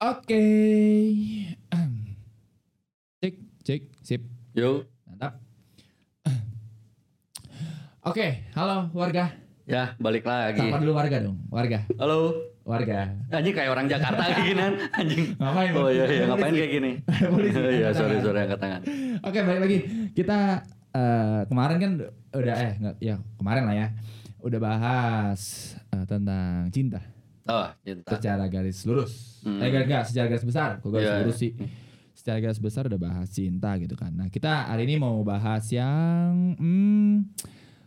[0.00, 0.42] Oke.
[3.22, 4.22] Cek, cek, sip.
[4.52, 5.38] Yo, Mantap.
[8.04, 9.32] Oke, halo warga.
[9.64, 10.60] ya balik lagi.
[10.60, 12.36] Sapa dulu warga dong, warga, Halo.
[12.68, 13.16] warga.
[13.32, 14.60] Anjing kayak orang Jakarta kayak gini
[14.92, 15.24] anjing.
[15.40, 15.72] Ngapain?
[15.72, 16.90] Oh iya iya ngapain kayak gini?
[17.32, 17.60] Polisi.
[17.80, 18.80] Iya sorry sorry angkat tangan.
[19.24, 19.78] Oke, balik lagi.
[20.12, 20.60] Kita
[20.92, 21.92] eh, kemarin kan
[22.36, 23.86] udah eh nggak ya kemarin lah ya.
[24.44, 25.40] Udah bahas
[25.88, 27.00] eh, tentang cinta
[27.44, 28.16] Oh cinta.
[28.16, 29.40] secara garis lurus.
[29.44, 29.60] Hmm.
[29.60, 30.70] Eh enggak, enggak, secara garis besar.
[30.80, 31.52] Kok garis Iya, lurus sih?
[32.14, 34.08] Secara garis besar udah bahas cinta gitu kan.
[34.10, 37.36] Nah, kita hari ini mau bahas yang hmm,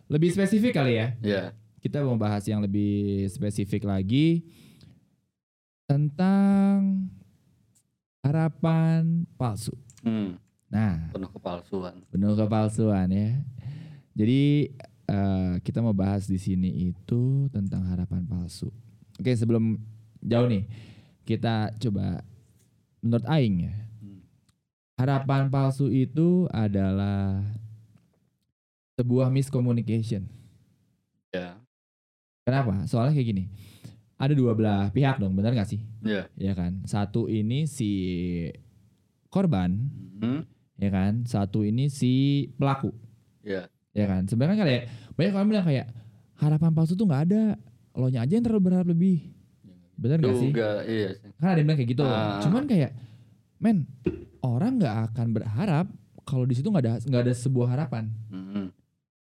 [0.06, 1.06] lebih spesifik kali ya.
[1.18, 1.42] Iya.
[1.78, 4.46] Kita mau bahas yang lebih spesifik lagi
[5.86, 7.08] tentang
[8.22, 9.72] harapan palsu.
[10.04, 10.36] Hmm,
[10.68, 11.96] Nah, penuh kepalsuan.
[12.12, 13.40] penuh kepalsuan ya.
[14.12, 14.68] Jadi
[15.08, 18.68] eh, kita mau bahas di sini itu tentang harapan palsu.
[19.18, 19.82] Oke, sebelum
[20.22, 20.64] jauh nih,
[21.26, 22.22] kita coba
[23.02, 23.74] menurut Aing ya.
[24.98, 27.42] Harapan palsu itu adalah
[28.98, 30.26] sebuah miscommunication.
[31.30, 31.58] Ya.
[32.42, 32.82] Kenapa?
[32.90, 33.44] Soalnya kayak gini.
[34.18, 35.78] Ada dua belah pihak dong, benar gak sih?
[36.02, 36.26] Iya.
[36.34, 36.82] Ya kan.
[36.90, 37.90] Satu ini si
[39.30, 39.86] korban,
[40.18, 40.42] Hmm,
[40.74, 41.22] ya kan.
[41.30, 42.90] Satu ini si pelaku.
[43.46, 43.70] Iya.
[43.96, 44.84] ya kan sebenarnya kan kayak
[45.16, 45.86] banyak orang bilang kayak
[46.38, 47.44] harapan palsu tuh nggak ada
[47.98, 49.34] lo nya aja yang terlalu berharap lebih.
[49.98, 50.50] Bener gak sih?
[50.54, 51.08] Iya.
[51.36, 52.02] Kan ada yang bilang kayak gitu.
[52.02, 52.38] Ah.
[52.38, 52.94] cuman kayak
[53.58, 53.90] men
[54.40, 55.86] orang nggak akan berharap
[56.22, 58.06] kalau di situ nggak ada nggak ada sebuah harapan.
[58.30, 58.70] Hmm,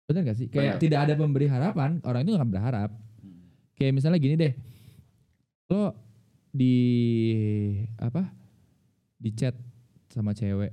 [0.05, 0.47] bener gak sih?
[0.47, 0.83] Kayak Bener.
[0.85, 2.91] tidak ada pemberi harapan orang itu nggak akan berharap.
[3.17, 3.41] Hmm.
[3.75, 4.53] kayak misalnya gini deh.
[5.67, 5.97] Lo
[6.53, 6.77] di
[7.97, 8.29] apa
[9.17, 9.57] di chat
[10.09, 10.73] sama cewek.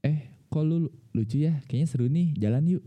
[0.00, 1.60] Eh kok lu lucu ya?
[1.68, 2.32] Kayaknya seru nih.
[2.34, 2.84] Jalan yuk.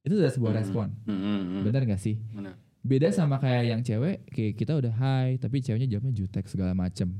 [0.00, 0.60] Itu udah sebuah Hmm.
[0.64, 0.86] respon.
[1.04, 1.62] Hmm, hmm, hmm.
[1.62, 2.16] bener gak sih?
[2.32, 2.56] Bener.
[2.82, 7.14] Beda sama kayak yang cewek kayak kita udah hai tapi ceweknya jawabnya jutek segala macem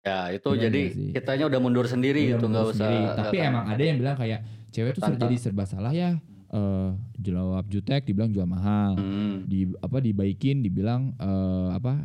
[0.00, 1.10] Ya itu Bener jadi sih?
[1.10, 2.76] kitanya udah mundur sendiri Udah gitu nggak usah.
[2.76, 2.98] sendiri.
[3.16, 5.20] tapi akan- emang ada yang bilang kayak cewek tuh Tantang.
[5.24, 11.16] jadi serba salah ya eh jawab jutek dibilang jual mahal Hmm, di apa dibaikin dibilang
[11.16, 12.04] eh apa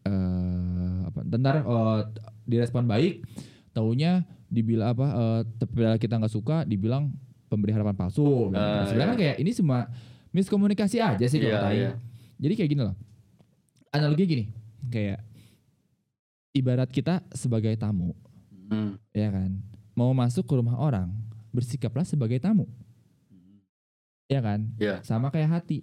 [0.00, 1.98] eh apa bentar eh,
[2.46, 3.26] direspon baik
[3.70, 7.12] taunya dibilang apa eh tapi kita nggak suka dibilang
[7.44, 8.48] pemberi harapan palsu.
[8.50, 9.90] Ah, sebenarnya kayak ini semua
[10.30, 11.80] miskomunikasi aja sih kalau Iya, kata Aing.
[11.80, 11.90] iya.
[12.38, 12.96] jadi kayak gini loh.
[13.90, 14.44] Analogi gini
[14.86, 15.18] kayak
[16.54, 18.14] ibarat kita sebagai tamu
[18.70, 19.50] hmm, ya kan?
[19.94, 21.10] Mau masuk ke rumah orang
[21.50, 22.70] bersikaplah sebagai tamu.
[24.30, 24.70] Ya kan?
[24.78, 25.02] Iya.
[25.02, 25.82] sama kayak hati.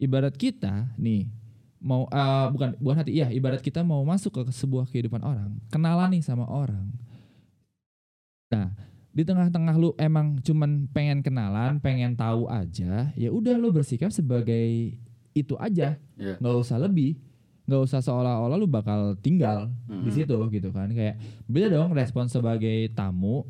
[0.00, 1.28] Ibarat kita nih
[1.78, 6.10] mau eh, bukan bukan hati iya ibarat kita mau masuk ke sebuah kehidupan orang kenalan
[6.16, 6.90] nih sama orang.
[8.48, 8.72] Nah
[9.10, 14.94] di tengah-tengah lu emang cuman pengen kenalan pengen tahu aja ya udah lu bersikap sebagai
[15.32, 16.34] itu aja Iya.
[16.36, 17.16] nggak usah lebih
[17.64, 20.14] nggak usah seolah-olah lu bakal tinggal di Hmm.
[20.14, 23.44] situ gitu kan kayak beda dong respon sebagai tamu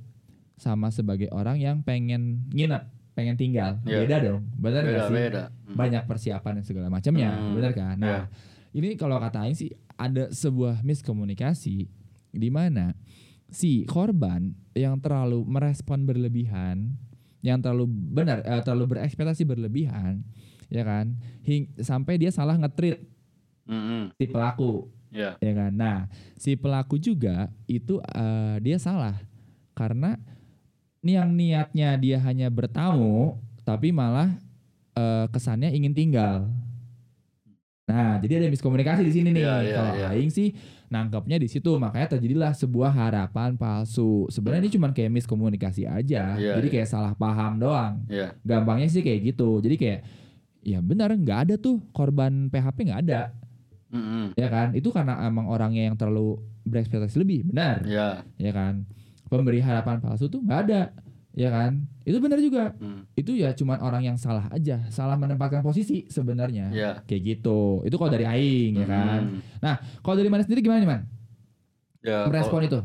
[0.55, 2.83] sama sebagai orang yang pengen nginep
[3.13, 3.99] pengen tinggal Iya.
[4.01, 5.43] beda dong benar nggak sih beda.
[5.65, 5.75] Hmm.
[5.75, 8.23] banyak persiapan dan segala macamnya Hmm, benar kan nah iya.
[8.73, 11.77] ini kalau kata Aing sih ada sebuah miskomunikasi
[12.29, 12.95] di mana
[13.49, 16.93] si korban yang terlalu merespon berlebihan
[17.41, 20.21] yang terlalu benar eh, terlalu berekspektasi berlebihan
[20.69, 23.01] ya kan hing- sampai dia salah ngetrit
[23.65, 24.05] Hmm, hmm.
[24.17, 25.37] si pelaku Iya.
[25.41, 25.99] ya kan nah
[26.35, 29.17] si pelaku juga itu eh, dia salah
[29.73, 30.17] karena
[31.01, 34.37] ini yang niatnya dia hanya bertamu tapi malah
[34.93, 36.49] eh, kesannya ingin tinggal
[37.85, 40.07] nah jadi ada miskomunikasi di sini nih Iya, iya, kalau iya.
[40.13, 40.53] Aing sih
[40.89, 41.77] nangkepnya di situ.
[41.77, 44.27] Makanya terjadilah sebuah harapan palsu.
[44.33, 46.37] Sebenarnya ini cuma kayak miskomunikasi aja.
[46.37, 46.75] Iya, jadi iya.
[46.81, 48.05] kayak salah paham doang.
[48.09, 48.35] Iya.
[48.45, 49.61] gampangnya sih kayak gitu.
[49.61, 50.01] Jadi kayak
[50.65, 51.81] ya benar nggak ada tuh.
[51.93, 53.33] Korban PHP nggak ada.
[53.89, 54.27] Hmm, hmm.
[54.37, 54.69] ya kan?
[54.77, 57.49] Itu karena emang orangnya yang terlalu berekspektasi lebih.
[57.49, 57.85] Benar.
[57.85, 58.09] Iya.
[58.37, 58.85] ya kan?
[59.29, 60.81] Pemberi harapan palsu tuh nggak ada
[61.39, 63.07] ya kan itu benar juga Hmm.
[63.15, 66.91] itu ya cuman orang yang salah aja salah menempatkan posisi sebenarnya Iya.
[67.07, 69.23] kayak gitu itu kalau dari aing ya kan
[69.63, 69.79] Hmm.
[70.03, 71.03] kalau dari mana sendiri gimana nih man
[71.99, 72.81] Ya, merespon kalau- itu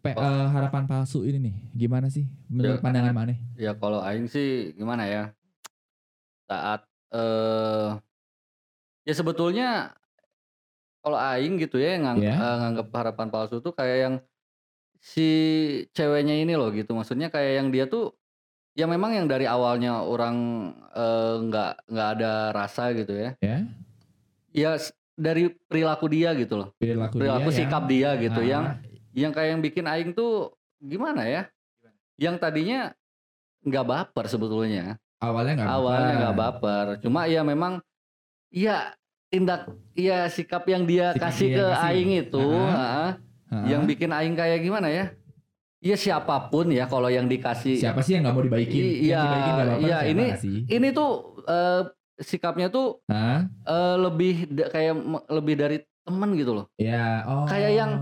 [0.00, 2.82] Pe- eh, harapan palsu ini nih gimana sih menurut Ya.
[2.82, 5.22] pandangan mana Ya kalau aing sih gimana ya?
[6.46, 7.90] Saat eh
[9.02, 9.92] ya sebetulnya
[11.00, 12.32] kalau aing gitu ya yang ngang- Ya.
[12.32, 14.14] eh, nganggap harapan palsu tuh kayak yang
[15.00, 15.28] si
[15.90, 16.92] ceweknya ini loh gitu.
[16.92, 18.12] Maksudnya kayak yang dia tuh
[18.76, 20.36] ya memang yang dari awalnya orang
[20.92, 23.30] eh, nggak nggak ada rasa gitu ya.
[23.40, 23.58] ya
[24.50, 26.68] Ya s- dari perilaku dia gitu loh.
[26.76, 28.64] perilaku, Perilaku dia sikap yang, dia gitu Ah, yang
[29.10, 31.42] yang kayak yang bikin aing tuh gimana ya?
[32.16, 32.80] Yang tadinya
[33.60, 34.96] nggak baper sebetulnya.
[35.20, 36.86] awalnya nggak awalnya nggak baper.
[37.00, 37.84] cuma ya memang
[38.48, 38.96] ya
[39.28, 41.86] tindak iya sikap yang dia Sikap kasih dia ke kasih.
[41.86, 42.72] aing itu, Heeh.
[42.74, 43.10] heeh,
[43.50, 43.66] Heeh.
[43.68, 45.10] yang bikin aing kayak gimana ya?
[45.80, 48.82] Iya siapa pun ya kalau yang dikasih siapa sih yang nggak mau dibaikin?
[49.00, 49.24] Iya,
[49.80, 50.58] iya, siapa ini- nggak sih?
[50.68, 51.10] ini tuh
[51.42, 51.82] eh,
[52.20, 53.48] sikapnya tuh Hah?
[53.48, 54.32] eh, lebih
[54.68, 54.94] kayak
[55.28, 56.66] lebih dari teman gitu loh.
[56.76, 57.44] Ya, oh.
[57.44, 57.92] Kayak yang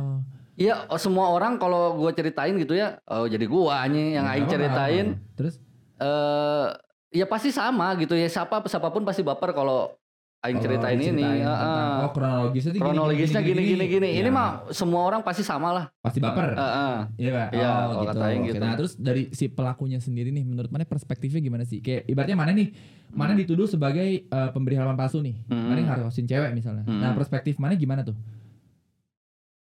[0.59, 4.43] Iya, semua orang kalau gua ceritain gitu ya, oh jadi gua nih yang Ya, aing
[4.43, 4.75] nggak apa-apa.
[4.75, 5.06] ceritain
[5.39, 5.55] Terus
[5.97, 6.67] eh
[7.15, 8.27] ya pasti sama gitu ya.
[8.27, 9.95] Siapa siapa pun pasti baper kalau
[10.38, 11.19] aing ceritain ini.
[11.19, 11.43] Heeh.
[11.43, 14.08] tentang, oh kronologisnya gini, Kronologisnya gini gini gini.
[14.17, 15.85] Ini Ya, mah semua orang pasti sama lah.
[15.99, 16.55] pasti baper.
[16.55, 16.94] Heeh.
[17.19, 17.49] Iya Pak.
[17.52, 18.19] Iya, oh, gitu.
[18.23, 18.62] Aing gitu.
[18.62, 21.82] Nah, terus dari si pelakunya sendiri nih menurut mana perspektifnya gimana sih?
[21.82, 22.70] Kayak ibaratnya mana nih?
[23.11, 23.40] Mana Hmm.
[23.43, 25.35] dituduh sebagai eh, pemberi halaman palsu nih?
[25.50, 25.75] Hmm.
[25.75, 26.87] Mana yang hargasin cewek misalnya.
[26.87, 27.02] Hmm.
[27.02, 28.14] Nah, perspektif mana gimana tuh?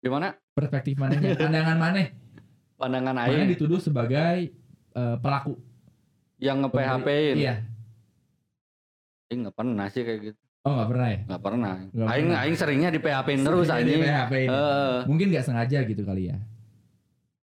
[0.03, 0.35] Gimana?
[0.53, 1.15] Perspektif mana?
[1.41, 2.03] Pandangan mana?
[2.75, 4.51] Pandangan Mana aing dituduh sebagai
[4.91, 5.55] eh, pelaku?
[6.43, 7.37] yang nge-PHP-in.
[7.41, 7.55] Iya.
[9.31, 10.41] Aing nggak pernah sih kayak gitu.
[10.65, 11.19] Oh, nggak pernah ya?
[11.29, 11.75] Nggak pernah.
[11.93, 12.41] Nggak aing pernah.
[12.41, 14.49] aing seringnya di PHP-in terus PHP ini.
[14.49, 14.97] Heeh.
[15.05, 16.37] Mungkin nggak sengaja gitu kali ya.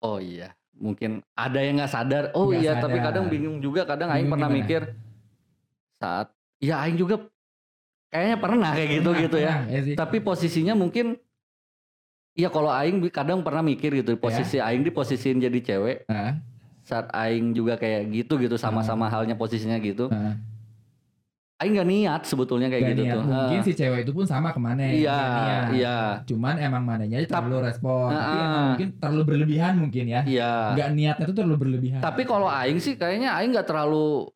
[0.03, 2.25] Oh iya, mungkin ada yang nggak sadar.
[2.35, 3.07] Oh Nggak iya, tapi sadar.
[3.15, 3.87] kadang bingung juga.
[3.87, 4.61] Kadang Aing Bingung pernah gimana?
[4.61, 4.83] mikir
[5.97, 7.31] saat, ya Aing juga
[8.11, 9.53] kayaknya pernah kayak gitu Pernah, gitu ya.
[9.55, 9.95] pernah, ya sih.
[9.95, 11.07] Tapi posisinya mungkin,
[12.35, 14.03] ya kalau Aing kadang pernah mikir Ya.
[14.03, 16.11] gitu, posisi Aing diposisiin jadi cewek.
[16.11, 16.43] Hah?
[16.83, 20.11] Saat Aing juga kayak gitu gitu, sama-sama halnya posisinya gitu.
[20.11, 20.35] Hah?
[21.57, 23.17] Aing nggak niat sebetulnya kayak Gak gitu niat.
[23.17, 23.23] tuh.
[23.25, 23.65] Mungkin Heeh.
[23.65, 25.67] si cewek itu pun sama ke mana Iya, Nggak niat.
[25.73, 25.99] iya,
[26.29, 28.13] Cuman emang mananya terlalu respon.
[28.13, 28.45] Tapi Heeh.
[28.45, 30.21] emang mungkin terlalu berlebihan mungkin ya.
[30.29, 30.53] iya.
[30.77, 32.01] Nggak niatnya tuh terlalu berlebihan.
[32.05, 34.29] Tapi kalau Aing sih kayaknya Aing nggak terlalu,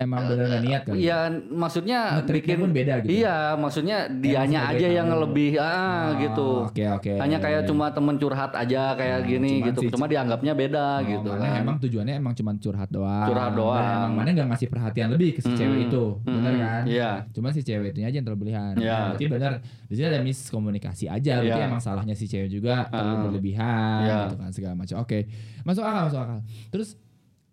[0.00, 1.04] emang benar niat kali.
[1.04, 3.10] ya maksudnya Ngetriknya bikin pun beda gitu.
[3.14, 5.22] Iya, maksudnya dianya aja yang tamu.
[5.22, 6.48] lebih ah Oh, gitu.
[6.66, 7.12] Oke oke.
[7.14, 9.80] Hanya kayak cuma temen curhat aja kayak Nah, gini cuman gitu.
[9.82, 11.60] si- Cuma dianggapnya beda Oh, gitu mana kan.
[11.60, 13.28] emang tujuannya emang cuma curhat doang.
[13.28, 13.84] Curhat Dan doang.
[14.00, 15.58] emang mana nggak ngasih perhatian lebih ke si Mm-mm.
[15.58, 16.82] cewek itu, benar kan?
[16.84, 17.10] Iya.
[17.30, 18.72] Cuma si cewek itu aja yang terlalu berlebihan.
[18.74, 18.88] Iya.
[18.90, 21.32] Nah, berarti benar di sini ada miskomunikasi aja.
[21.38, 21.68] Berarti Iya.
[21.68, 23.22] emang salahnya si cewek juga terlalu Ah.
[23.22, 24.18] berlebihan Iya.
[24.24, 24.96] gitu kan segala macam.
[24.98, 25.18] Oke.
[25.60, 26.38] Masuk akal, masuk akal.
[26.70, 26.88] Terus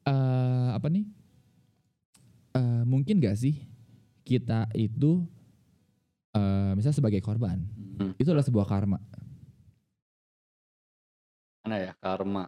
[0.04, 1.04] eh apa nih?
[2.58, 3.54] Eh mungkin gak sih
[4.26, 5.22] kita itu
[6.34, 7.62] eh misalnya sebagai korban
[7.98, 8.14] Hmm.
[8.18, 8.98] itu adalah sebuah karma.
[11.66, 12.46] Mana ya karma.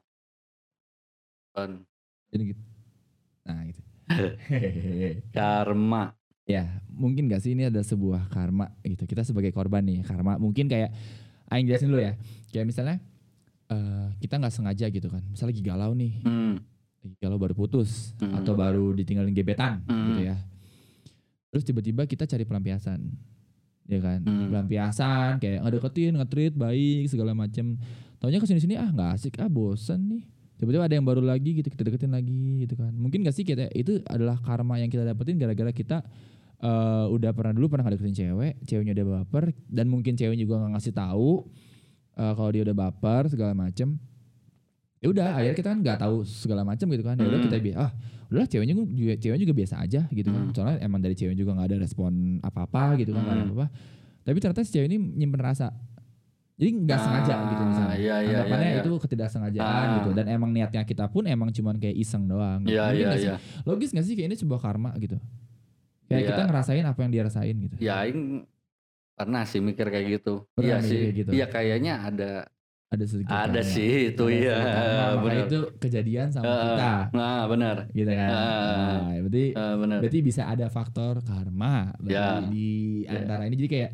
[1.53, 1.83] Kan.
[2.29, 2.61] Jadi gitu.
[3.49, 3.81] Nah, gitu.
[5.37, 6.13] Karma.
[6.45, 9.09] Ya, mungkin gak sih ini ada sebuah karma gitu.
[9.09, 10.93] Kita sebagai korban nih, karma mungkin kayak
[11.49, 12.13] aing jelasin dulu ya.
[12.53, 12.97] Kayak misalnya
[13.69, 15.25] eh kita nggak sengaja gitu kan.
[15.29, 16.61] Misalnya lagi galau nih, Hmm.
[16.99, 18.35] Lagi galau baru putus Hmm.
[18.43, 20.13] atau baru ditinggalin gebetan Hmm.
[20.13, 20.37] gitu ya.
[21.49, 22.99] Terus tiba-tiba kita cari pelampiasan.
[23.89, 24.21] Ya kan?
[24.21, 24.53] Hmm.
[24.53, 27.79] Pelampiasan kayak ngedeketin, nge-treat baik segala macem
[28.19, 30.23] Taunya ke sini sini ah nggak asik, ah bosen nih.
[30.59, 32.91] Tiba-tiba ada yang baru lagi gitu kita deketin lagi gitu kan.
[32.91, 36.03] Mungkin gak sih kita itu adalah karma yang kita dapetin gara-gara kita
[36.59, 40.71] eh, udah pernah dulu pernah ngedeketin cewek, ceweknya udah baper dan mungkin ceweknya juga nggak
[40.75, 41.47] ngasih tahu
[42.19, 43.95] eh, kalau dia udah baper segala macem.
[44.99, 47.15] Ya udah, akhirnya kita kan nggak tahu segala macem gitu kan.
[47.15, 47.47] Ya udah Hmm.
[47.47, 47.91] kita bi ah
[48.29, 50.43] udahlah ceweknya juga ceweknya juga biasa aja gitu kan.
[50.43, 50.53] Hmm.
[50.53, 53.51] Soalnya emang dari cewek juga nggak ada respon apa-apa gitu kan, nggak ada Hmm.
[53.53, 53.67] apa-apa.
[54.21, 55.71] Tapi ternyata si cewek ini nyimpen rasa.
[56.59, 57.95] Jadi nggak Ah, sengaja gitu misalnya.
[57.95, 58.83] iya, iya, Anggapannya iya, iya.
[58.83, 59.95] itu ketidaksengajaan Ah.
[59.95, 60.09] gitu.
[60.11, 62.59] Dan emang niatnya kita pun emang cuman kayak iseng doang.
[62.61, 62.75] gitu.
[62.75, 63.29] Iya iya nggak sih?
[63.31, 63.35] iya.
[63.63, 65.15] Logis gak sih kayak ini sebuah karma gitu.
[66.05, 66.29] Kayak Iya.
[66.29, 67.75] kita ngerasain apa yang dia rasain gitu.
[67.79, 68.43] Ya aing
[69.15, 70.43] pernah sih mikir kayak gitu.
[70.57, 71.15] Iya sih.
[71.15, 71.31] gitu?
[71.31, 72.51] Iya kayaknya ada
[72.89, 74.57] Ada sedikit ada sih itu Ada iya.
[75.15, 75.45] Benar.
[75.45, 76.65] itu kejadian sama Heeh.
[76.65, 77.75] kita Nah, benar.
[77.91, 78.29] gitu kan.
[78.29, 78.41] Ah.
[79.05, 79.97] Nah, berarti Eh, benar.
[80.01, 82.41] berarti bisa ada faktor karma Ya.
[82.41, 82.69] di
[83.05, 83.13] Ya.
[83.15, 83.91] antara ini jadi kayak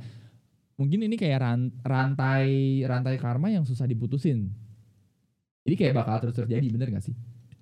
[0.75, 2.47] mungkin ini kayak ran- rantai
[2.81, 4.55] rantai karma yang susah diputusin.
[5.67, 7.15] Jadi kayak bakal terus terjadi bener gak sih?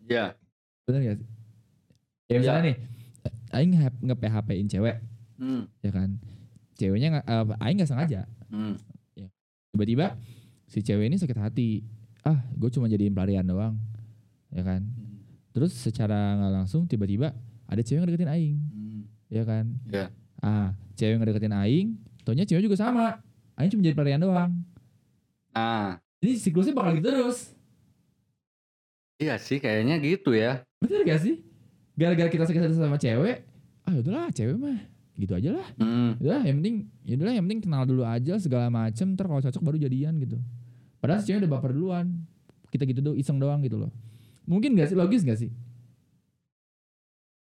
[0.05, 0.37] Iya.
[0.85, 1.27] Bener gak sih?
[2.25, 2.77] Ya misalnya nih,
[3.49, 3.71] Aing
[4.03, 5.01] nge-PHP-in cewek,
[5.37, 5.65] Hmm.
[5.81, 6.21] ya kan?
[6.73, 8.29] Ceweknya eh, Aing nggak sengaja.
[8.49, 8.77] Hmm.
[9.69, 10.13] Tiba-tiba
[10.73, 11.85] si cewek ini sakit hati.
[12.19, 13.77] Ah, gue cuma jadiin pelarian doang,
[14.49, 14.81] ya kan?
[15.51, 17.29] Terus secara nggak langsung tiba-tiba
[17.67, 19.01] ada cewek yang deketin Aing, Hmm.
[19.29, 19.65] ya kan?
[19.85, 20.05] Iya.
[20.39, 21.87] Ah, cewek yang deketin Aing,
[22.23, 23.21] taunya cewek juga sama.
[23.53, 24.51] Aing cuma jadi pelarian doang.
[25.53, 27.51] Nah, Jadi siklusnya bakal gitu terus.
[29.19, 30.63] iya sih kayaknya gitu ya.
[30.79, 31.43] Bener gak sih?
[31.93, 33.43] Gara-gara kita sakit hati sama cewek,
[33.83, 34.79] ah yaudahlah cewek mah
[35.13, 35.67] gitu aja lah.
[35.77, 36.15] Hmm.
[36.17, 39.61] Udah yang penting ya udahlah yang penting kenal dulu aja segala macem ntar kalau cocok
[39.61, 40.39] baru jadian gitu.
[41.03, 42.15] Padahal si cewek udah baper duluan.
[42.71, 43.91] Kita gitu doang iseng doang gitu loh.
[44.43, 45.51] Mungkin gak sih logis gak sih?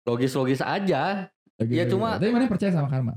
[0.02, 1.28] Logis-logis aja.
[1.54, 1.92] Logis, Ya, logis.
[1.92, 3.14] cuma- Tapi mana percaya sama karma?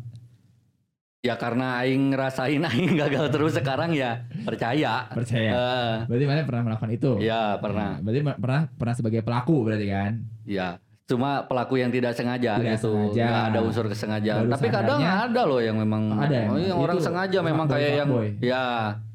[1.23, 5.07] Ya karena aing ngerasain aing gagal terus sekarang ya percaya.
[5.07, 5.49] Percaya.
[5.49, 7.11] Eh, Berarti mana pernah melakukan itu?
[7.17, 7.95] Iya, pernah.
[7.95, 10.13] Nah, berarti pernah pernah sebagai pelaku berarti kan?
[10.43, 12.91] ya Cuma pelaku yang tidak sengaja Tidak gitu.
[12.91, 13.23] sengaja.
[13.23, 14.41] Nggak ada unsur kesengajaan.
[14.41, 17.39] Baru Tapi kadang sadarnya- ada loh yang memang Ada yang- oh, yang orang itu sengaja
[17.39, 18.27] memang kayak yang fuckboy.
[18.39, 18.63] ya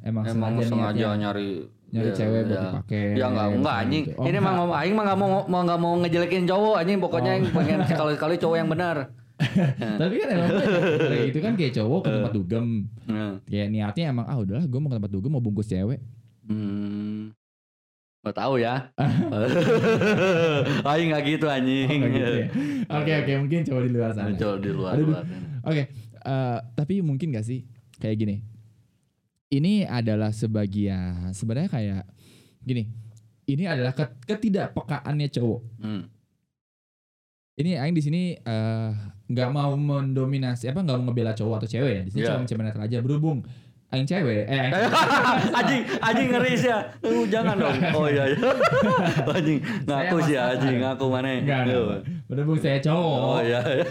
[0.09, 1.51] Emang, emang sengaja, sengaja nyari
[1.89, 2.61] nyari ya, cewek buat ya.
[2.65, 3.03] dipakai.
[3.11, 4.05] Ya enggak enggak misalnya anjing.
[4.05, 4.17] gitu.
[4.17, 4.55] Oh, Ini enggak.
[4.55, 7.53] ngomong aing mah enggak mau mau enggak mau ngejelekin cowok anjing pokoknya Oh.
[7.55, 8.97] pengen sekali-sekali cowok yang benar.
[10.01, 10.49] Tapi kan emang.
[10.99, 12.67] Kayak gitu kan kayak cowok ke tempat dugem.
[13.05, 13.33] Nah.
[13.45, 16.01] Kayak niatnya emang ah udahlah gue mau ke tempat dugem mau bungkus cewek.
[16.43, 17.31] Hmm.
[18.21, 18.91] Gak tahu ya.
[20.85, 21.89] Aing nggak gitu Oh, anjing.
[21.89, 22.47] nggak gitu ya.
[22.91, 24.27] Oke oke mungkin cowok di luar sana.
[24.29, 24.95] Muncul di luar.
[25.63, 25.83] Oke,
[26.19, 27.65] eh, tapi mungkin gak sih
[27.97, 28.37] kayak gini?
[29.49, 32.03] Ini adalah sebagian sebenarnya kayak
[32.61, 32.85] gini.
[33.49, 35.61] Ini adalah ket- ketidakpekaannya cowok.
[35.81, 36.05] Hmm.
[37.57, 38.91] Ini Aing di sini eh,
[39.27, 42.03] nggak mau mendominasi apa nggak mau ngebela cowok atau cewek ya.
[42.05, 42.45] Di sini Iya.
[42.45, 43.41] cuma netral aja berhubung
[43.89, 44.45] Aing cewek.
[44.45, 44.69] Eh,
[45.59, 46.79] anjing, anjing ngeri sih ya.
[47.01, 47.73] Uh, jangan dong.
[47.97, 48.39] Oh iya iya.
[49.33, 51.41] anjing, ngaku sih ya, anjing, ngaku mana?
[51.41, 52.01] Enggak, enggak.
[52.29, 53.17] berhubung saya cowok.
[53.17, 53.61] Oh iya.
[53.65, 53.87] iya.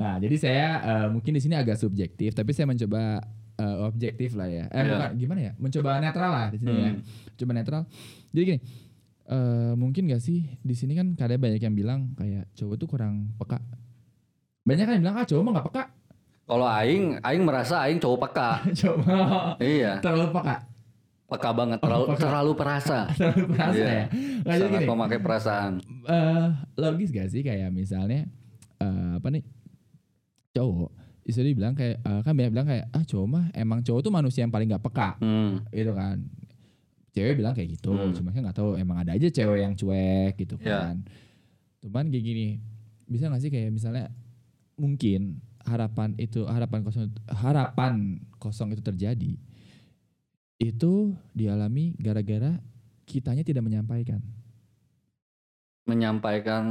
[0.00, 3.20] Nah, jadi saya eh, mungkin di sini agak subjektif, tapi saya mencoba
[3.58, 4.64] eh, objektif lah ya.
[4.68, 4.90] Eh Iya.
[4.92, 5.52] bukan gimana ya?
[5.56, 6.90] Mencoba netral lah di sini ya.
[6.90, 7.02] Hmm.
[7.34, 7.82] Coba netral.
[8.28, 8.60] Jadi gini,
[9.26, 13.34] eh mungkin gak sih di sini kan kadang banyak yang bilang kayak cowok tuh kurang
[13.34, 13.58] peka.
[14.62, 15.84] Banyak kan yang bilang ah cowok mah gak peka.
[16.44, 18.50] Kalau aing, aing merasa aing cowok peka.
[18.80, 19.12] Coba
[19.58, 20.56] Iya, terlalu peka,
[21.28, 22.22] peka banget, terlalu Oh, peka.
[22.22, 22.98] terlalu perasa.
[23.18, 23.88] terlalu perasa Iya.
[23.90, 24.04] ya.
[24.38, 25.72] Nah, jadi Sangat gini, memakai perasaan.
[26.06, 28.24] eh, logis gak sih kayak misalnya
[28.78, 29.44] eh, apa nih
[30.50, 30.90] cowok
[31.28, 34.40] bisa dibilang kayak eh, kan banyak bilang kayak ah cowok mah emang cowok tuh manusia
[34.40, 35.60] yang paling gak peka Hmm.
[35.68, 36.24] gitu kan
[37.12, 38.16] cewek bilang kayak gitu Hmm.
[38.16, 40.88] cuma kan nggak tahu emang ada aja cewek yang cuek gitu Iya.
[40.88, 40.96] kan
[41.78, 42.46] cuman kayak gini
[43.04, 44.08] bisa gak sih kayak misalnya
[44.74, 47.92] mungkin harapan itu harapan kosong harapan
[48.38, 49.36] kosong itu terjadi
[50.56, 50.92] itu
[51.30, 52.56] dialami gara-gara
[53.04, 54.24] kitanya tidak menyampaikan
[55.84, 56.64] Menyampaikan.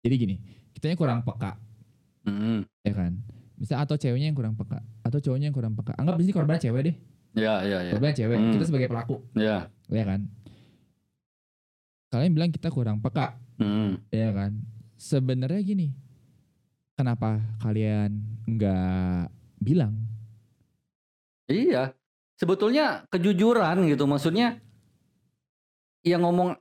[0.00, 0.36] jadi gini
[0.72, 1.58] kitanya kurang peka
[2.22, 2.62] Hmm.
[2.84, 3.18] ya kan
[3.58, 6.56] misal atau ceweknya yang kurang peka atau cowoknya yang kurang peka anggap di sini korban
[6.56, 6.96] cewek deh
[7.34, 7.92] Ya ya ya.
[7.92, 8.52] korban cewek Hmm.
[8.54, 9.68] kita sebagai pelaku Ya.
[9.86, 10.20] ya kan
[12.08, 13.98] kalian bilang kita kurang peka Hmm.
[14.08, 14.54] ya kan
[14.94, 15.88] sebenarnya gini
[16.94, 19.94] kenapa kalian nggak bilang
[21.46, 21.96] Iya.
[22.36, 24.60] Sebetulnya kejujuran gitu maksudnya
[26.04, 26.54] yang ngomong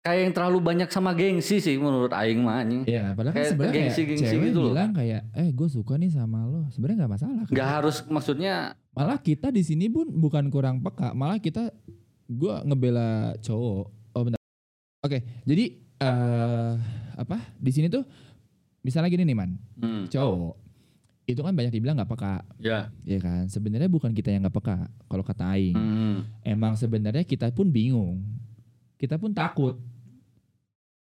[0.00, 2.88] kayak yang terlalu banyak sama gengsi sih menurut aing mah anjing.
[2.88, 4.72] ya kan padahal kan sebenarnya kayak gengsi-gengsi cewek gitu loh.
[4.72, 6.64] bilang kayak eh gue suka nih sama lo.
[6.72, 7.52] Sebenarnya nggak masalah kan?
[7.52, 8.54] Gak harus maksudnya
[8.96, 11.68] malah kita di sini pun bukan kurang peka malah kita
[12.32, 13.84] gue ngebela cowok.
[14.16, 14.40] Oh bentar.
[15.04, 15.64] Oke jadi
[16.00, 16.72] eh
[17.20, 17.36] apa?
[17.60, 18.08] Di sini tuh
[18.80, 19.60] misalnya gini nih man.
[19.76, 20.72] Hmm, cowok
[21.30, 22.42] itu kan banyak dibilang nggak peka.
[22.58, 22.90] Ya.
[23.06, 23.46] ya kan?
[23.46, 24.76] Sebenarnya bukan kita yang nggak peka
[25.06, 25.76] kalau kata Aing.
[25.76, 26.16] Hmm.
[26.42, 28.24] emang sebenarnya kita pun bingung.
[28.98, 29.80] Kita pun takut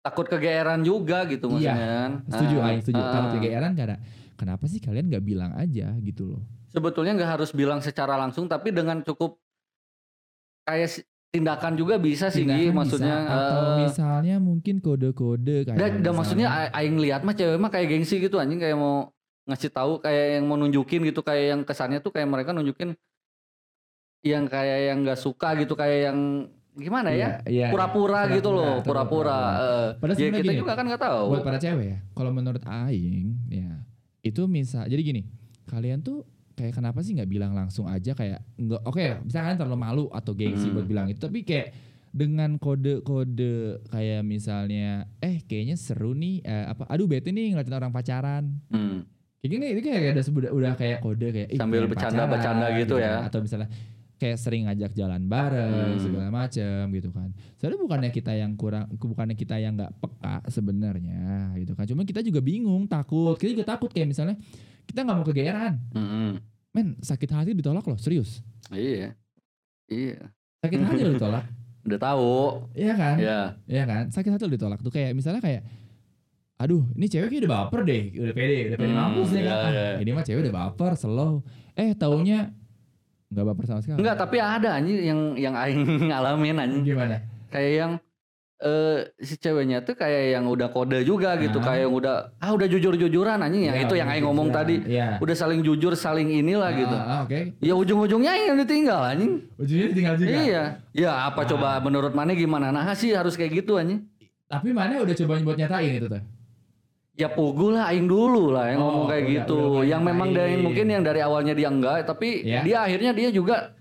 [0.03, 1.55] Takut kegeeran juga gitu Iya.
[1.71, 2.11] maksudnya kan.
[2.29, 3.13] setuju Ah, Aing setuju ah.
[3.13, 3.97] takut kegeeran karena
[4.35, 8.71] kenapa sih kalian nggak bilang aja gitu loh Sebetulnya nggak harus bilang secara langsung tapi
[8.71, 9.39] dengan cukup
[10.63, 10.89] kayak
[11.29, 15.91] tindakan juga bisa sih Gi, Tindakan maksudnya bisa, atau eh, misalnya mungkin kode-kode kayak dan
[15.93, 19.11] misalnya- maksudnya aing lihat mah cewek mah kayak gengsi gitu anjing kayak mau
[19.45, 22.95] ngasih tahu kayak yang mau nunjukin gitu kayak yang kesannya tuh kayak mereka nunjukin
[24.23, 26.19] yang kayak yang nggak suka gitu kayak yang
[26.75, 28.35] gimana ya Iya, iya, pura-pura iya.
[28.35, 29.41] gitu loh pura-pura.
[29.95, 33.29] Padahal ya kita gini, juga kan nggak tahu buat para cewek ya kalau menurut Aing
[33.47, 33.85] ya
[34.21, 35.29] itu misal jadi gini
[35.65, 39.79] kalian tuh kayak kenapa sih nggak bilang langsung aja kayak nggak oke misalnya kalian terlalu
[39.79, 40.75] malu atau gengsi Hmm.
[40.75, 41.73] buat bilang itu tapi kayak
[42.09, 43.55] dengan kode-kode
[43.87, 49.05] kayak misalnya eh kayaknya seru nih eh, apa aduh bete nih ngeliatin orang pacaran Hmm.
[49.39, 52.95] kayak gini itu kayak ada sebuah udah kayak kode kayak "Ih, Sambil bercanda-bercanda pacaran," gitu
[52.97, 53.13] ya.
[53.19, 53.29] kan.
[53.29, 53.69] atau misalnya
[54.23, 56.01] kayak sering ngajak jalan bareng Hmm.
[56.01, 57.29] segala macem gitu kan.
[57.57, 61.23] Sebenarnya bukannya kita yang kurang bukannya kita yang nggak peka sebenarnya
[61.57, 61.85] gitu kan.
[61.85, 63.35] Cuma kita juga bingung takut.
[63.35, 64.39] Kita juga takut kayak misalnya
[64.85, 65.75] kita nggak mau kegeeran.
[65.91, 66.31] Mm-mm.
[66.73, 68.41] men sakit hati ditolak loh serius.
[68.69, 69.13] Iya.
[69.87, 70.31] Iya.
[70.59, 71.45] Sakit hati loh ditolak?
[71.85, 72.33] Udah tahu.
[72.73, 73.17] Iya kan?
[73.19, 74.03] Ya Iya kan?
[74.09, 75.67] Sakit hati loh ditolak tuh kayak misalnya kayak
[76.55, 79.51] aduh ini cewek kayak udah baper deh udah pede udah pede Hmm, mampus nih kan
[79.51, 79.87] iya, Ah, iya.
[79.99, 81.33] ini mah cewek udah baper slow.
[81.75, 82.55] Eh taunya
[83.33, 83.99] nggak baper sama sekali.
[83.99, 86.83] Enggak tapi ada anjing yang yang aing ngalamin anjing.
[86.85, 87.17] Gimana?
[87.49, 87.93] Kayak yang
[88.63, 91.65] eh si ceweknya tuh kayak yang udah kode juga gitu Ah.
[91.67, 93.67] kayak yang udah ah udah jujur-jujuran anjing.
[93.67, 94.77] Yang Ya, itu yang aing ngomong tadi.
[94.87, 95.19] Iya.
[95.19, 96.95] udah saling jujur saling inilah Ah, gitu.
[96.95, 97.39] ah, oke.
[97.59, 99.43] Ya ujung-ujungnya yang ditinggal anjing.
[99.59, 100.31] Ujungnya ditinggal juga?
[100.31, 100.63] Iya.
[100.95, 101.47] Ya apa Ah.
[101.49, 102.71] coba menurut mana gimana?
[102.71, 104.07] Nah sih harus kayak gitu anjing.
[104.47, 106.23] Tapi mana udah coba buat nyatain itu tuh
[107.23, 110.29] ya pugu lah aing dulu lah yang Oh, ngomong kayak udah- gitu udah yang memang
[110.31, 112.61] dari mungkin yang dari awalnya dia enggak tapi Ya.
[112.61, 113.79] dia akhirnya dia juga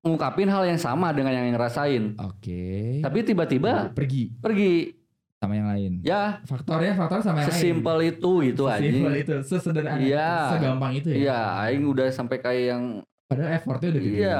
[0.00, 2.64] ngungkapin hal yang sama dengan yang yang ngerasain oke
[3.02, 4.94] tapi tiba-tiba pergi pergi
[5.36, 5.92] sama yang lain.
[6.00, 7.52] Ya, Faktornya faktor sama yang lain.
[7.52, 8.80] sesimpel itu gitu aja.
[8.80, 10.30] Sesimpel itu, sesederhana, Iya.
[10.48, 11.16] segampang itu ya.
[11.20, 12.82] Iya, aing udah sampai kayak yang
[13.28, 14.38] Padahal effortnya udah gede Iya.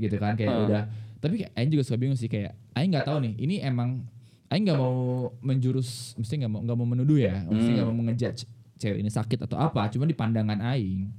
[0.00, 0.64] gitu kan kayak Heeh.
[0.64, 0.82] udah.
[1.18, 3.34] Tapi kayak Aing juga suka bingung sih kayak Aing nggak tahu nih.
[3.36, 4.08] Ini emang
[4.48, 4.96] Aing nggak mau
[5.40, 7.74] menjurus, mesti nggak mau nggak mau menuduh ya, mesti Hmm.
[7.76, 8.40] nggak mau ngejudge
[8.76, 9.92] cewek ini sakit atau apa.
[9.92, 11.12] Cuma di pandangan Aing,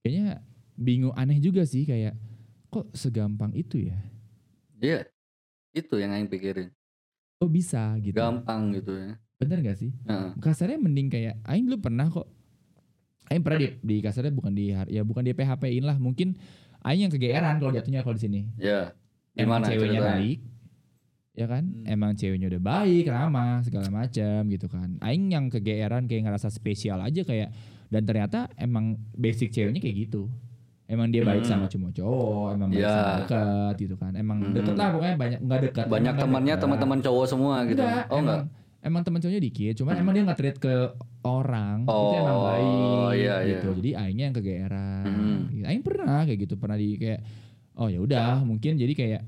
[0.00, 0.42] kayaknya
[0.74, 2.18] bingung aneh juga sih kayak
[2.66, 3.98] kok segampang itu ya?
[4.76, 4.98] Iya.
[5.70, 6.68] Itu yang aing pikirin.
[7.38, 8.18] Kok bisa gitu?
[8.18, 9.14] Gampang gitu ya.
[9.38, 9.90] Bener gak sih?
[10.04, 10.30] Heeh.
[10.38, 12.26] kasarnya mending kayak aing dulu pernah kok
[13.26, 16.34] aing pernah di, di kasarnya bukan di ya bukan di PHP-in lah mungkin
[16.82, 18.92] aing yang kegeeran kalau jatuhnya kalau di sini Ya.
[19.34, 20.38] emang Gimana ceweknya baik
[21.32, 21.88] ya kan Hmm.
[21.88, 27.00] emang ceweknya udah baik ramah segala macam gitu kan aing yang kegeeran kayak ngerasa spesial
[27.00, 27.48] aja kayak
[27.88, 30.28] dan ternyata emang basic ceweknya kayak gitu
[30.84, 31.56] emang dia baik Hmm.
[31.56, 32.92] sama cuma cowok emang baik Ya.
[32.92, 34.52] sama dekat gitu kan emang Hmm.
[34.52, 37.80] deket lah pokoknya banyak nggak dekat Banyak temannya teman-teman cowok semua gitu.
[37.80, 38.84] Enggak, oh emang, enggak.
[38.84, 40.74] emang teman cowoknya dikit, cuman emang dia nggak treat ke
[41.22, 43.50] orang, itu Oh, emang baik iya, iya.
[43.56, 43.68] gitu.
[43.72, 45.04] Jadi aingnya yang kegeeran.
[45.06, 45.40] Hmm.
[45.48, 45.64] Gitu.
[45.64, 47.20] Aing pernah kayak gitu, pernah di kayak
[47.72, 49.22] oh ya udah, mungkin jadi kayak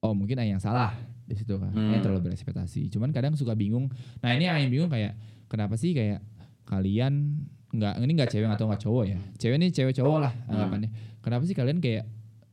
[0.00, 0.90] oh mungkin aing yang salah
[1.22, 1.70] di situ kan.
[1.70, 1.98] Hmm.
[1.98, 2.88] Terlalu berekspektasi.
[2.88, 3.88] Cuman kadang suka bingung.
[4.18, 5.14] Nah, ini aing bingung kayak
[5.46, 6.20] kenapa sih kayak
[6.62, 9.18] kalian nggak ini nggak cewek atau nggak cowok ya.
[9.36, 10.50] Cewek ini cewek cowok lah Hmm.
[10.52, 10.90] anggapannya.
[11.20, 12.04] Kenapa sih kalian kayak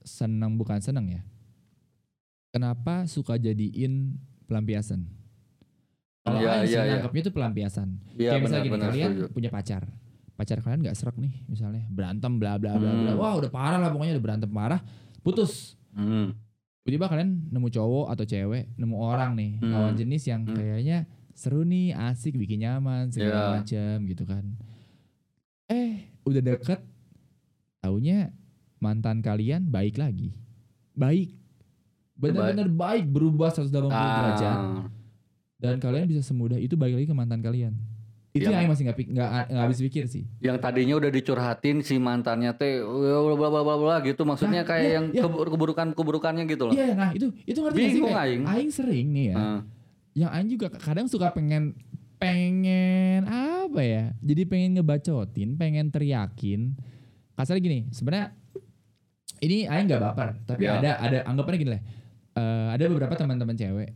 [0.02, 1.22] senang bukan senang ya?
[2.50, 5.06] Kenapa suka jadiin pelampiasan?
[6.20, 6.92] Kalau Iya, Aing sih iya, iya.
[6.98, 7.90] nangkepnya itu pelampiasan.
[8.16, 9.34] Iya kayak misalnya benar gini, benar kalian setuju.
[9.34, 9.84] punya pacar.
[10.34, 11.84] Pacar kalian nggak serak nih misalnya.
[11.90, 13.12] Berantem bla bla bla bla.
[13.14, 13.20] Hmm.
[13.20, 14.82] Wah udah parah lah pokoknya udah berantem parah.
[15.22, 15.76] Putus.
[15.92, 16.34] Hmm.
[16.82, 19.52] Tiba-tiba kalian nemu cowok atau cewek, nemu orang nih.
[19.60, 19.72] Hmm.
[19.72, 20.56] Lawan jenis yang Hmm.
[20.56, 20.98] kayaknya
[21.34, 23.50] seru nih, asik, bikin nyaman, segala Iya.
[23.60, 24.44] macam gitu kan.
[25.68, 26.80] Eh udah deket.
[27.80, 28.34] Taunya
[28.78, 30.36] mantan kalian baik lagi.
[30.92, 31.36] Baik.
[32.16, 34.84] Bener-bener baik berubah 180 derajat Ah,
[35.56, 37.80] dan kalian bisa semudah itu balik lagi ke mantan kalian.
[38.30, 40.24] Itu Yang- yang masih nggak nggak nggak habis pikir sih.
[40.38, 44.86] yang tadinya udah dicurhatin si mantannya teh bla bla bla bla gitu maksudnya Nah, kayak
[44.86, 45.22] iya, yang iya.
[45.26, 46.74] kebur- keburukan-keburukannya gitu loh.
[46.74, 48.44] Iya, nah itu itu ngerti sih Bingung kayak aing.
[48.46, 49.36] Aing sering nih ya.
[49.36, 49.60] Ah,
[50.12, 51.74] Yang Aing juga kadang suka pengen
[52.20, 54.04] pengen apa ya?
[54.20, 56.76] Jadi pengen ngebacotin, pengen teriakin.
[57.34, 58.36] Kasarnya gini, sebenarnya
[59.40, 60.78] ini Aing nggak baper, tapi Ya.
[60.78, 61.82] ada ada anggapannya gini lah.
[62.32, 63.90] Eh, ada beberapa teman-teman cewek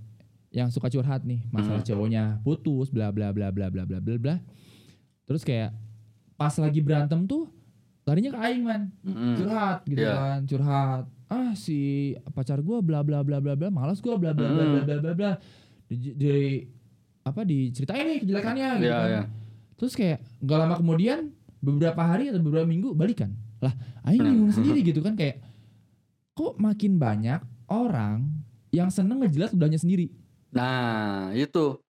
[0.54, 1.90] yang suka curhat nih masalah Hmm.
[1.90, 4.36] cowoknya putus bla bla bla bla bla bla bla bla.
[5.24, 5.74] Terus kayak
[6.34, 7.50] pas lagi berantem tuh
[8.04, 10.14] larinya ke Aing man mm, curhat gitu Iya.
[10.14, 11.80] kan curhat ah si
[12.30, 14.86] pacar gua bla bla bla bla bla malas gua bla bla bla bla Mm.
[14.86, 15.32] bla bla bla
[15.88, 16.64] di, di-
[17.24, 19.22] apa diceritain nih kejelekannya gitu Iya, kan iya.
[19.74, 21.20] terus kayak nggak lama kemudian
[21.58, 23.72] beberapa hari atau beberapa minggu balikan lah
[24.04, 24.30] aing Hmm.
[24.30, 25.40] bingung sendiri gitu kan kayak
[26.34, 28.28] kok makin banyak orang
[28.70, 30.12] yang seneng ngejilat udahnya sendiri
[30.54, 31.82] Nah, itu.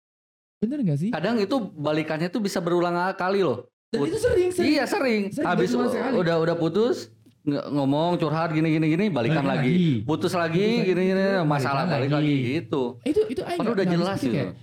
[0.56, 3.66] bener gak sih Kadang itu balikannya tuh bisa berulang kali loh.
[3.90, 5.22] dan itu sering sering Iya, sering.
[5.28, 7.10] Sering, Habis udah udah putus
[7.44, 9.68] ngomong curhat gini gini gini balikan, Balikan lagi.
[9.68, 10.06] lagi.
[10.06, 12.30] Putus lagi lagi, gini gini masalah balik lagi.
[12.30, 12.82] lagi gitu.
[13.02, 14.30] itu itu aing udah jelas gitu.
[14.32, 14.54] kayak,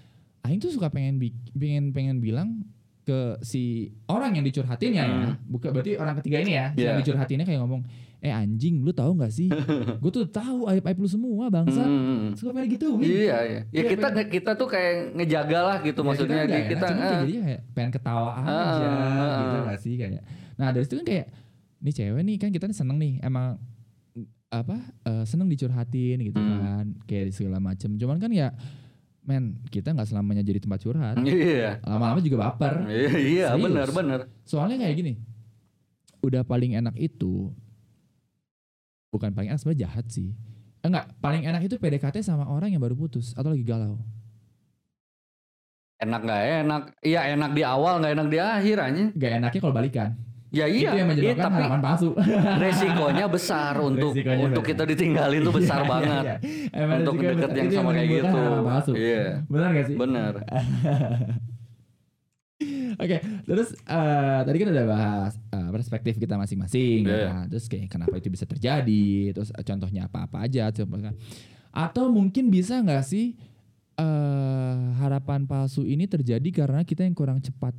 [0.41, 1.19] Aing tuh suka pengen
[1.51, 2.63] pengen pengen bilang
[3.03, 5.35] ke si orang yang dicurhatinnya ya, Hmm.
[5.43, 6.85] bukan berarti orang ketiga ini ya, Iya.
[6.87, 7.81] yang dicurhatinnya kayak ngomong,
[8.19, 9.47] eh anjing, lu tahu nggak sih?
[10.01, 11.79] gue tuh tahu aib aib lu semua bangsa.
[11.79, 12.35] Hmm.
[12.35, 12.99] Suka pengen gituin.
[12.99, 13.59] Iya, iya.
[13.63, 16.85] Ya Iya, kita pengen- kita tuh kayak ngejaga lah gitu Ya, maksudnya kita, kita, kita
[16.85, 20.23] cuma eh, kayak jadinya kayak pengen ketawa aja Ah, gitu gak sih kayak.
[20.53, 21.25] Nah dari situ kan kayak
[21.79, 23.55] nih cewek nih kan kita nih seneng nih emang
[24.49, 26.59] apa eh, seneng dicurhatin gitu Hmm.
[26.59, 27.95] kan kayak segala macem.
[27.95, 28.51] Cuman kan ya
[29.21, 31.15] men kita nggak selamanya jadi tempat curhat.
[31.23, 31.79] Iya.
[31.83, 32.83] Lama-lama juga baper.
[32.83, 33.63] Iya, iya, Serius.
[33.63, 34.19] benar benar.
[34.43, 35.13] Soalnya kayak gini,
[36.19, 37.53] udah paling enak itu
[39.09, 40.29] bukan paling enak sebenarnya jahat sih.
[40.79, 43.99] Eh, Enggak, paling enak itu PDKT sama orang yang baru putus atau lagi galau.
[45.99, 46.83] Enak nggak enak?
[47.03, 49.03] Iya enak di awal nggak enak di akhir aja.
[49.11, 50.09] Gak enaknya kalau balikan.
[50.49, 50.89] Ya iya.
[50.89, 52.09] itu yang iya, tapi harapan palsu.
[52.63, 54.71] resikonya besar untuk Resikonya untuk besar.
[54.73, 56.23] kita ditinggalin tuh besar Iya, iya, banget.
[56.23, 56.35] iya.
[56.73, 57.53] Emang Untuk deket besar.
[57.59, 58.41] yang Itu sama kayak gitu.
[58.65, 58.91] palsu.
[58.95, 59.25] Iya.
[59.45, 59.95] Benar gak sih?
[59.99, 60.33] Bener.
[62.99, 63.17] Oke,
[63.47, 67.27] terus eh, tadi kan udah bahas eh, perspektif kita masing-masing, ya Iya.
[67.31, 67.43] kan?
[67.47, 71.13] terus kayak kenapa itu bisa terjadi, terus eh, contohnya apa-apa aja, coba kan.
[71.71, 73.39] Atau mungkin bisa nggak sih
[73.95, 77.71] eh, harapan palsu ini terjadi karena kita yang kurang cepat?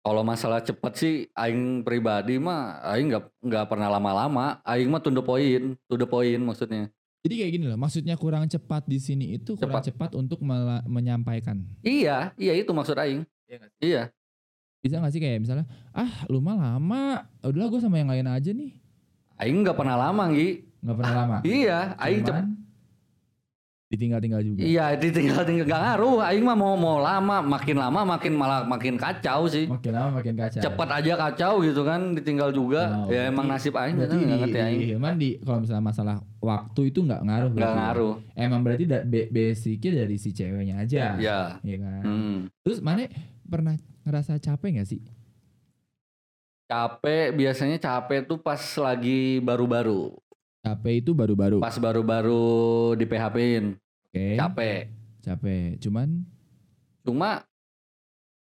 [0.00, 4.64] Kalau masalah cepet sih, aing pribadi mah, aing nggak nggak pernah lama-lama.
[4.64, 6.88] Aing mah to the point, to the point maksudnya.
[7.20, 10.40] Jadi kayak gini loh, maksudnya kurang cepat di sini itu kurang cepat, untuk
[10.88, 11.60] menyampaikan.
[11.84, 13.28] Iya, iya itu maksud aing.
[13.76, 14.08] Iya.
[14.80, 18.56] Bisa nggak sih kayak misalnya, ah lu mah lama, udahlah gue sama yang lain aja
[18.56, 18.72] nih,
[19.36, 20.64] Aing nggak pernah lama, Gi.
[20.80, 21.36] nggak pernah lama.
[21.44, 22.44] Iya, aing cepet.
[23.90, 24.62] Ditinggal-tinggal juga.
[24.62, 26.22] Iya, ditinggal tinggal nggak ngaruh.
[26.22, 29.66] Aing mah mau mau lama, makin lama makin malah makin kacau sih.
[29.66, 30.62] Makin lama makin kacau.
[30.62, 33.02] Cepat aja kacau gitu kan, ditinggal juga.
[33.02, 34.80] Oh, ya emang nasib aing Berarti di, ngerti di aing.
[34.94, 37.50] Hilman di kalau misalnya masalah waktu itu nggak ngaruh.
[37.50, 37.78] Nggak berarti.
[37.82, 38.14] ngaruh.
[38.38, 41.18] Emang berarti da, be- basicnya dari si ceweknya aja.
[41.18, 41.40] Ya.
[41.58, 42.02] Iya kan.
[42.06, 42.36] Hmm.
[42.62, 43.10] Terus mana
[43.42, 43.74] pernah
[44.06, 45.02] ngerasa capek gak sih?
[46.70, 50.14] Capek biasanya capek tuh pas lagi baru-baru.
[50.60, 51.58] Capek itu baru-baru.
[51.64, 52.44] Pas baru-baru
[52.94, 53.64] di PHP-in.
[53.80, 54.26] Oke.
[54.36, 54.80] Capek.
[55.24, 55.80] Capek.
[55.80, 56.08] Cuman
[57.00, 57.40] Cuma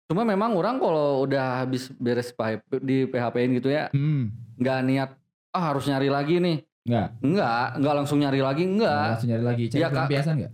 [0.05, 4.29] cuma memang orang kalau udah habis beres PHP di PHP-in gitu ya, hmm,
[4.61, 5.11] nggak niat
[5.49, 6.61] ah harus nyari lagi nih.
[6.85, 7.09] nggak.
[7.25, 9.07] Enggak, enggak langsung nyari lagi, enggak.
[9.17, 9.65] Langsung nyari lagi.
[9.73, 9.91] Cari Kak.
[9.97, 10.53] pelampiasan nggak?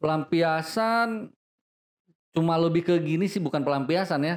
[0.00, 1.08] Pelampiasan
[2.32, 4.36] cuma lebih ke gini sih bukan pelampiasan ya.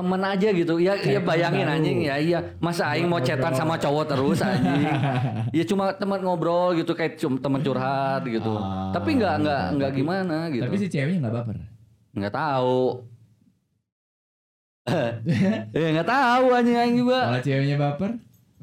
[0.00, 0.74] Temen aja gitu.
[0.80, 2.08] Ya Kayak ya bayangin temen anjing baru.
[2.08, 2.38] ya iya.
[2.56, 3.52] Masa aing mau ngobrol.
[3.52, 4.88] sama cowok terus anjing.
[5.60, 8.56] ya cuma teman ngobrol gitu kayak cuma teman curhat gitu.
[8.56, 9.74] Ah, Tapi enggak enggak gitu.
[9.76, 10.64] enggak Tapi- gimana gitu.
[10.64, 11.56] Tapi si ceweknya nggak baper.
[12.16, 12.84] Enggak tahu.
[15.76, 17.20] ya enggak tahu anjing aing juga.
[17.28, 18.10] Kalau ceweknya baper,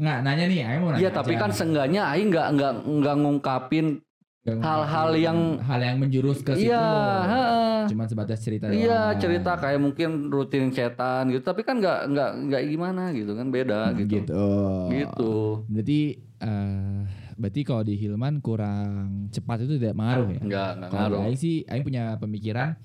[0.02, 0.60] nggak nanya nih.
[0.66, 1.02] Ayo mau nanya.
[1.06, 4.07] Iya tapi kan seenggaknya aing enggak enggak enggak ngungkapin Nggak
[4.50, 6.68] hal-hal yang- hal yang menjurus ke situ.
[6.68, 6.88] iya,
[7.22, 7.80] heeh.
[7.88, 9.20] Cuman sebatas cerita Iya doang.
[9.20, 13.92] cerita kayak mungkin rutin setan gitu tapi kan nggak nggak nggak gimana gitu kan beda
[13.94, 14.48] gitu Gitu.
[14.90, 15.34] gitu
[15.66, 16.00] Berarti
[16.38, 17.00] eh
[17.34, 18.90] berarti kalau di Hilman kurang
[19.30, 20.40] cepat itu tidak mengaruh ya?
[20.40, 22.76] nggak nggak ngaruh Aing sih, Aing punya pemikiran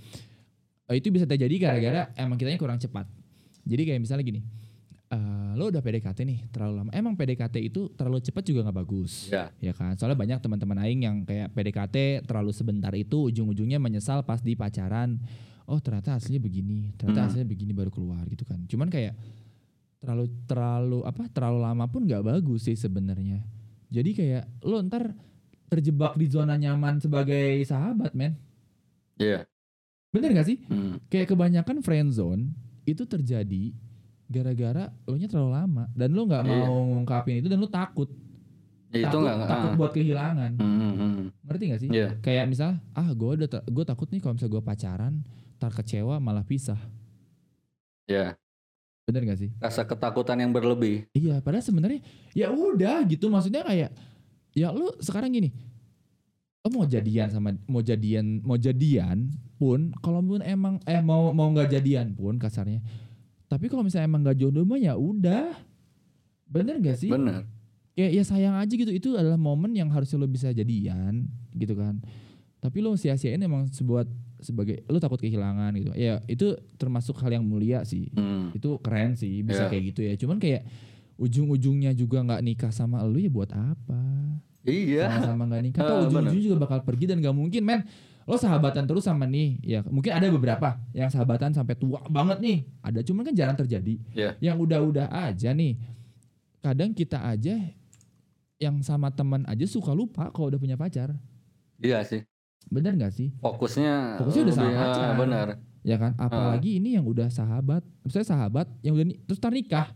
[0.85, 3.07] eh, itu bisa terjadi gara-gara emang kitanya kurang cepat.
[3.62, 4.40] Jadi kayak misalnya gini,
[5.12, 6.90] eh, lo udah PDKT nih terlalu lama.
[6.90, 9.92] Emang PDKT itu terlalu cepat juga nggak bagus, ya ya kan?
[9.94, 15.20] Soalnya banyak teman-teman Aing yang kayak PDKT terlalu sebentar itu ujung-ujungnya menyesal pas di pacaran.
[15.68, 17.29] Oh ternyata aslinya begini, ternyata Hmm.
[17.29, 18.64] aslinya begini baru keluar gitu kan.
[18.66, 19.14] Cuman kayak
[20.03, 23.44] terlalu terlalu apa terlalu lama pun nggak bagus sih sebenarnya.
[23.92, 25.12] Jadi kayak lo ntar
[25.68, 28.35] terjebak di zona nyaman sebagai sahabat men.
[29.16, 29.44] iya
[30.12, 30.61] Bener gak sih?
[30.68, 31.01] Hmm.
[31.09, 32.53] Kayak kebanyakan friend zone
[32.85, 33.72] itu terjadi
[34.33, 36.57] gara-gara lo nya terlalu lama dan lo nggak Iya.
[36.64, 38.09] mau ngungkapin itu dan lo takut.
[38.88, 39.77] Ya, itu takut, nggak takut ah.
[39.77, 40.51] buat kehilangan.
[40.57, 41.25] Hmm, hmm.
[41.45, 41.88] Ngerti gak sih?
[41.88, 42.09] Iya.
[42.21, 45.14] Kayak misal, ah gue udah gue takut nih kalau misalnya gue pacaran,
[45.57, 46.81] tar kecewa malah pisah.
[48.05, 48.35] ya
[49.03, 49.51] Bener gak sih?
[49.59, 52.01] rasa ketakutan yang berlebih Iya, padahal sebenarnya
[52.33, 53.90] ya udah gitu maksudnya kayak
[54.53, 55.51] ya lu sekarang gini.
[56.61, 61.51] Lo mau jadian sama mau jadian mau jadian pun kalau pun emang eh mau mau
[61.51, 62.79] nggak jadian pun kasarnya.
[63.53, 65.53] Tapi kalau misalnya emang nggak jodoh mah ya udah.
[66.47, 67.09] Bener gak sih?
[67.09, 67.45] bener
[67.93, 68.88] Kayak ya sayang aja gitu.
[68.88, 72.01] Itu adalah momen yang harusnya lo bisa jadian gitu kan.
[72.59, 75.93] Tapi lo sia-siain emang sebuat sebagai lo takut kehilangan gitu.
[75.93, 78.49] Ya itu termasuk hal yang mulia sih Hmm.
[78.53, 79.71] itu keren sih bisa Iya.
[79.71, 80.62] kayak gitu ya cuman kayak
[81.15, 84.03] ujung-ujungnya juga nggak nikah sama lu ya buat apa
[84.65, 87.81] iya sama-sama nggak nikah atau ujung-ujungnya juga bakal pergi dan nggak mungkin men
[88.23, 92.59] lo sahabatan terus sama nih ya mungkin ada beberapa yang sahabatan sampai tua banget nih.
[92.81, 93.95] Ada cuman kan jarang terjadi.
[94.13, 94.31] Iya.
[94.39, 95.79] yang udah-udah aja nih
[96.59, 97.59] kadang kita aja
[98.57, 101.11] yang sama teman aja suka lupa kalau udah punya pacar.
[101.83, 102.23] Iya sih.
[102.71, 103.35] Bener nggak sih?
[103.43, 105.11] Fokusnya Fokusnya udah sama ah, pacar.
[105.19, 105.47] bener.
[105.83, 106.15] Ya kan?
[106.15, 109.91] Apalagi ini yang udah sahabat misalnya sahabat yang udah terus tar nikah.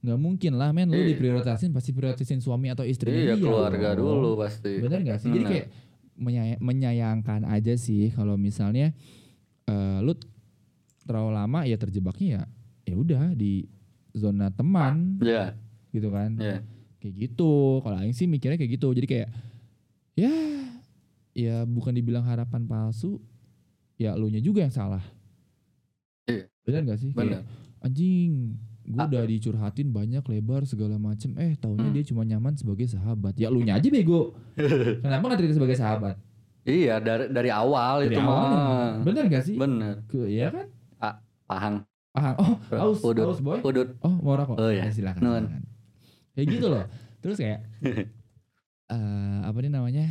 [0.00, 0.88] Nggak mungkin lah men.
[0.88, 1.12] Lu Iya.
[1.12, 4.80] diprioritasin pasti prioritasin suami atau istrinya iya dia keluarga dulu pasti.
[4.80, 5.28] Bener nggak sih?
[5.28, 5.52] Jadi Bener.
[5.52, 5.66] kayak
[6.16, 8.92] menyay- menyayangkan aja sih kalau misalnya
[9.68, 10.12] eh, lu
[11.06, 12.42] terlalu lama ya terjebaknya ya
[12.86, 13.66] ya udah di
[14.16, 15.20] zona teman.
[15.20, 15.52] Iya,
[15.92, 16.34] gitu kan.
[16.40, 16.64] Iya.
[16.96, 17.78] kayak gitu.
[17.84, 18.88] Kalau Aing sih mikirnya kayak gitu.
[18.96, 19.28] Jadi kayak
[20.16, 20.32] ya
[21.36, 23.20] ya bukan dibilang harapan palsu
[24.00, 25.04] ya lu nya juga yang salah.
[26.26, 26.48] Iya.
[26.66, 27.14] bener gak sih?
[27.14, 27.46] Kayak,
[27.78, 29.04] anjing gue Ah.
[29.04, 31.34] udah dicurhatin banyak lebar segala macem.
[31.34, 31.92] Eh taunya Hmm.
[31.92, 33.34] dia cuma nyaman sebagai sahabat.
[33.34, 34.38] Ya lu nya aja bego.
[35.02, 36.14] Kenapa gak terima sebagai sahabat?
[36.62, 38.90] Iya dari dari awal dari itu awal mah.
[39.02, 39.54] bener gak sih?
[39.54, 40.02] Bener.
[40.04, 40.66] Ke- ya kan?
[41.44, 41.76] Pahang.
[42.10, 43.26] Ah oh aus Udut.
[43.28, 43.58] aus boy.
[43.60, 43.94] Udut.
[44.00, 44.88] Oh mau rokok Oh, iya.
[44.88, 45.44] silakan, Nuhun.
[45.44, 45.62] silakan.
[46.32, 46.84] kayak gitu loh.
[47.20, 47.60] Terus kayak
[48.88, 50.06] eh apa nih namanya?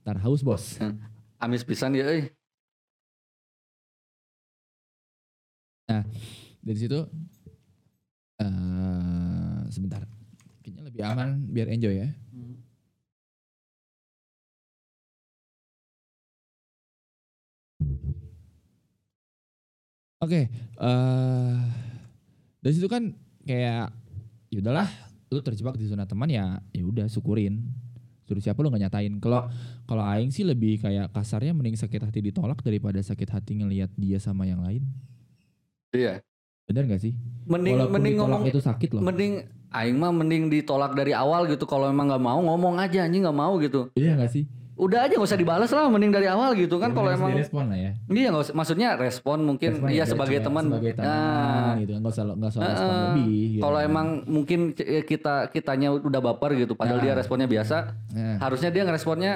[0.00, 0.78] Tar haus bos.
[1.36, 2.30] Amis pisan ya euy.
[6.60, 7.00] Dari situ
[8.40, 10.02] eh sebentar.
[10.64, 12.08] Kayaknya lebih aman biar enjoy ya.
[20.20, 21.56] Oke eh
[22.60, 23.16] dari situ kan
[23.48, 23.88] kayak
[24.52, 24.88] ya udahlah
[25.32, 27.72] lu terjebak di zona teman ya ya udah syukurin.
[28.28, 29.16] Suruh siapa lu nggak nyatain.
[29.20, 29.48] Kalau
[29.88, 34.20] kalau aing sih lebih kayak kasarnya mending sakit hati ditolak daripada sakit hati ngelihat dia
[34.20, 34.84] sama yang lain.
[35.90, 36.22] Iya
[36.70, 37.12] bener gak sih
[37.44, 39.02] mending Walaupun mending ngomong itu sakit loh.
[39.02, 39.32] mending
[39.70, 43.34] aing mah mending ditolak dari awal gitu kalau emang nggak mau ngomong aja anjing nggak
[43.36, 44.46] mau gitu Iya gak sih?
[44.76, 47.68] udah aja nggak usah dibales lah mending dari awal gitu kan Ya, kalau emang direspon
[47.68, 51.04] lah ya iya nggak usah maksudnya respon mungkin Respon iya ya, sebagai teman sebagai teman
[51.04, 52.72] Nah, gitu nggak usah nggak usah Heeh.
[52.72, 53.60] respon lebih gitu.
[53.60, 57.04] kalau emang mungkin c- kita kitanya udah baper gitu padahal Nah.
[57.04, 57.76] dia responnya biasa
[58.10, 59.32] Nah, harusnya dia ngeresponnya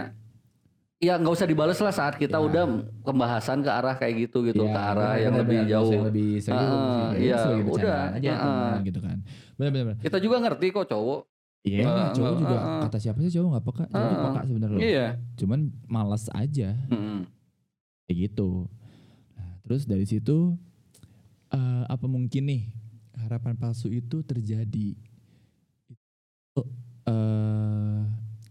[1.04, 2.44] ya nggak usah dibales lah saat kita Ya.
[2.44, 2.64] udah
[3.04, 6.64] pembahasan ke arah kayak gitu gitu ya, ke arah yang lebih jauh yang lebih serius
[6.64, 8.00] Heeh, ya, iya, sebagai udah.
[8.16, 8.40] aja Heeh.
[8.40, 9.18] teman gitu kan
[9.54, 9.98] benar benar benar.
[10.00, 11.20] kita juga ngerti kok cowok
[11.64, 12.80] Iya, Heeh, cowok heeh, juga heeh.
[12.84, 14.24] kata siapa sih cowok nggak peka, cowok Heeh.
[14.28, 17.24] peka sebenarnya iya Cuman malas aja Mm-mm.
[18.04, 18.68] kayak gitu.
[19.32, 20.60] Nah, terus dari situ
[21.48, 22.62] eh, apa mungkin nih
[23.16, 24.92] harapan palsu itu terjadi?
[25.88, 26.62] Itu
[27.08, 28.00] eh,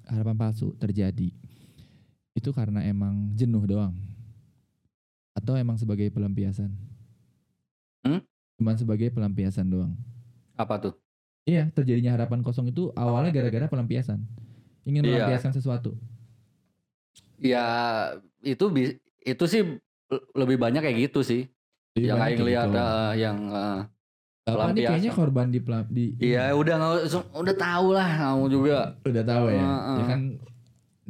[0.10, 1.30] harapan palsu terjadi
[2.34, 3.94] itu karena emang jenuh doang
[5.34, 6.70] atau emang sebagai pelampiasan?
[8.06, 8.22] Hmm?
[8.58, 9.94] Cuman sebagai pelampiasan doang.
[10.54, 10.94] apa tuh
[11.44, 14.22] Iya, terjadinya harapan kosong itu awalnya gara-gara pelampiasan.
[14.88, 15.28] Ingin Iya.
[15.28, 15.98] melampiaskan sesuatu.
[17.44, 17.66] ya
[18.40, 18.66] itu
[19.28, 19.62] itu sih
[20.08, 21.44] le- lebih banyak kayak gitu sih
[21.98, 22.80] Lebih yang aing kayak lihat gitu.
[22.80, 23.80] eh, yang eh,
[24.44, 25.60] Bapak ini kayaknya korban di
[25.92, 29.64] di iya udah nggak udah tahu lah kamu juga udah tahu ya.
[29.64, 29.98] Heeh.
[30.00, 30.22] Ya kan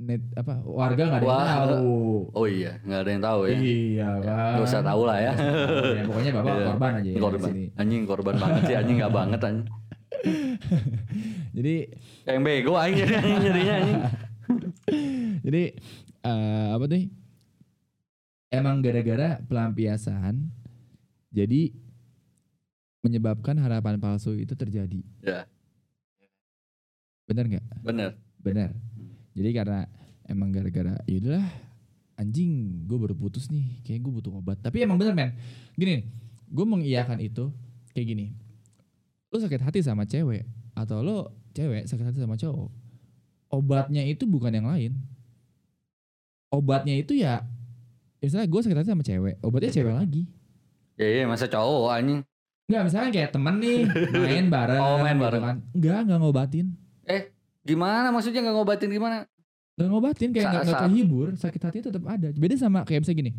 [0.03, 1.95] net apa warga nggak ada yang Wah, tahu.
[2.29, 4.49] oh iya nggak ada yang tahu ya Iya, Pak.
[4.53, 5.31] Nggak usah tahu lah ya.
[5.31, 6.03] Ya.
[6.03, 6.65] Pokoknya Bapak Iya.
[6.67, 7.63] korban aja ya korban sini.
[7.73, 9.67] anjing korban banget sih anjing nggak banget anjing
[11.55, 11.75] Jadi
[12.23, 13.99] yang bego anjing jadi anjing jadinya anjing
[15.45, 15.63] jadi
[16.21, 17.03] eh, apa tuh?
[18.49, 20.51] Emang gara-gara pelampiasan
[21.29, 21.73] jadi
[22.99, 25.01] menyebabkan harapan palsu itu terjadi.
[25.19, 25.49] Ya.
[27.25, 27.65] Benar nggak?
[27.81, 28.69] bener Benar.
[29.33, 29.89] Jadi karena
[30.29, 31.45] emang gara-gara yaudahlah
[32.13, 34.61] anjing gue baru putus nih kayak gue butuh obat.
[34.61, 35.33] Tapi emang bener men.
[35.73, 36.05] Gini,
[36.47, 37.49] gue mengiyakan itu
[37.91, 38.25] kayak gini.
[39.33, 40.45] Lu sakit hati sama cewek
[40.77, 42.69] atau lo cewek sakit hati sama cowok.
[43.49, 44.93] Obatnya itu bukan yang lain.
[46.53, 47.41] Obatnya itu ya
[48.21, 50.23] misalnya gue sakit hati sama cewek, obatnya cewek lagi.
[50.93, 52.21] ya iya masa cowok anjing
[52.63, 53.79] Enggak, misalnya kayak temen nih
[54.23, 54.79] main bareng.
[54.79, 55.43] Oh, main gitu bareng.
[55.43, 55.55] kan.
[55.75, 56.67] Enggak, enggak ngobatin.
[57.63, 59.17] Gimana maksudnya nggak ngobatin gimana
[59.73, 62.29] Enggak ngobatin kayak enggak saat- kehibur, sakit hati tetap ada.
[62.29, 63.31] Beda sama kayak misalnya gini,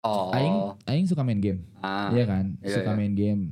[0.00, 1.66] oh aing aing suka main game.
[1.80, 2.44] ah Iya kan?
[2.62, 2.96] Iya, suka iya.
[2.96, 3.42] main game.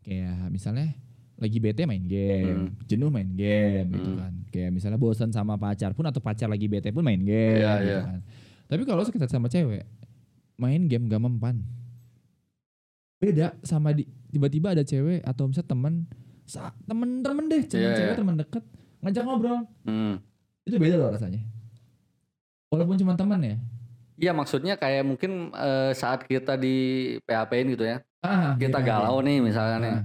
[0.00, 0.88] Kayak misalnya
[1.36, 2.88] lagi bete main game, Hmm.
[2.88, 4.18] jenuh main game gitu Hmm.
[4.18, 4.32] kan.
[4.48, 7.90] Kayak misalnya bosan sama pacar pun atau pacar lagi bete pun main game Iya, gitu
[7.90, 8.00] iya.
[8.00, 8.20] kan.
[8.64, 9.84] Tapi kalau sakit hati sama cewek,
[10.56, 11.60] main game gak mempan.
[13.18, 16.21] Beda sama di, tiba-tiba ada cewek atau misalnya temen sa-
[16.82, 18.18] temen-temen deh, temen Iya, cewek iya.
[18.18, 18.64] temen deket
[19.00, 19.58] ngajak ngobrol.
[19.82, 20.14] hmm.
[20.62, 21.40] Itu beda loh rasanya.
[22.68, 23.56] Walaupun cuma temen ya.
[24.14, 26.74] Iya maksudnya kayak mungkin eh, saat kita di
[27.20, 28.86] PHP-in gitu ya Ah, kita gitu aja.
[29.02, 30.02] galau nih misalnya nih Ah.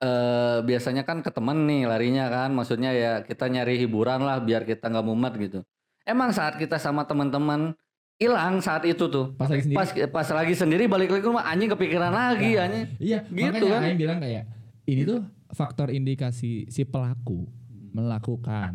[0.00, 4.64] eh biasanya kan ke temen nih larinya kan maksudnya ya kita nyari hiburan lah biar
[4.64, 5.62] kita nggak mumet gitu
[6.02, 7.78] emang saat kita sama teman-teman
[8.18, 9.78] hilang saat itu tuh Pas lagi sendiri.
[9.78, 12.64] pas pas lagi sendiri balik lagi ke rumah anjing kepikiran lagi Nah.
[12.64, 13.96] anjing Iya, Gitu makanya kan.
[13.96, 14.42] Bilang kayak
[14.84, 17.46] ini tuh faktor indikasi si pelaku
[17.92, 18.74] melakukan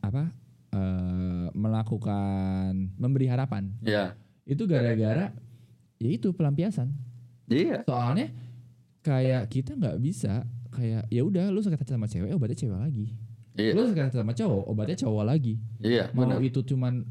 [0.00, 0.32] apa?
[0.68, 3.70] eh, melakukan memberi harapan.
[3.80, 5.32] ya Itu gara-gara
[5.96, 6.92] ya itu pelampiasan.
[7.46, 8.28] iya Soalnya
[9.00, 13.06] kayak kita nggak bisa kayak ya udah lu sakit hati sama cewek obatnya cewek lagi.
[13.54, 15.54] iya Lu sakit hati sama cowok obatnya cowok lagi.
[15.78, 17.06] iya Mau itu cuman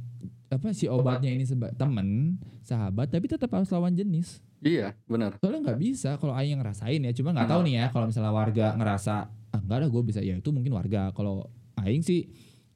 [0.46, 5.38] apa si obatnya ini seba- temen sahabat tapi tetap harus lawan jenis iya benar.
[5.38, 7.12] Soalnya nggak bisa kalau Aing ngerasain ya.
[7.14, 9.16] Cuma nggak tahu nih ya kalau misalnya warga ngerasa
[9.54, 10.20] ah enggak ada gue bisa.
[10.20, 11.14] Ya itu mungkin warga.
[11.14, 11.48] Kalau
[11.78, 12.26] Aing sih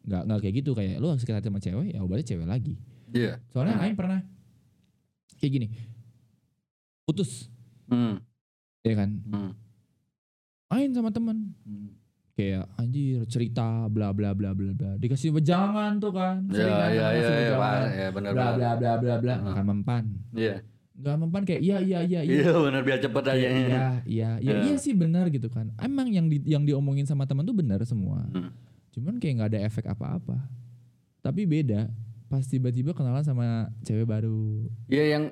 [0.05, 0.71] nggak nggak kayak gitu.
[0.77, 2.77] Kayak lu harus hati sama cewek ya obatnya cewek lagi.
[3.09, 3.41] Iya.
[3.49, 3.83] Soalnya Hmm.
[3.83, 4.19] Aing pernah
[5.35, 5.67] kayak gini.
[7.03, 7.49] Putus.
[7.89, 8.21] Hmm.
[8.85, 9.09] ya kan?
[9.25, 9.51] Hmm.
[10.69, 11.57] main sama temen.
[11.65, 11.89] Hmm.
[12.37, 14.95] kayak anjir cerita bla bla bla bla bla.
[14.95, 16.79] Dikasih wejangan tuh kan ya Sering kan?
[16.79, 17.59] ya ngasih ya ya, wejangan.
[17.59, 17.89] Pak.
[17.91, 19.35] ya benar bla bla bla bla bla.
[19.43, 20.03] Akan mempan.
[20.31, 20.55] Iya
[20.99, 23.85] nggak mempan kayak iya iya iya iya iya benar biar cepet aja Iya, iya, iya,
[24.03, 24.53] iya, Iya.
[24.61, 25.71] iya sih benar gitu kan.
[25.77, 28.27] Emang yang di, yang diomongin sama teman tuh benar semua.
[28.29, 28.51] Hmm.
[28.91, 30.35] Cuman kayak nggak ada efek apa-apa.
[31.19, 31.87] Tapi beda
[32.25, 33.47] pas tiba-tiba kenalan sama
[33.81, 34.67] cewek baru.
[34.85, 35.23] iya yang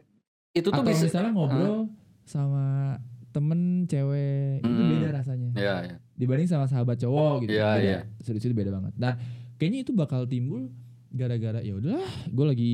[0.51, 1.91] itu tuh Atau bisa misalnya ngobrol
[2.23, 2.97] sama
[3.29, 4.91] temen cewek itu Hmm.
[4.95, 5.49] beda rasanya.
[5.53, 7.53] ya ya Dibanding sama sahabat cowok gitu.
[7.53, 7.99] Iya, iya.
[8.19, 8.95] Serius itu beda banget.
[8.95, 9.13] Dan
[9.55, 10.71] kayaknya itu bakal timbul
[11.07, 12.73] gara-gara ya udahlah, gue lagi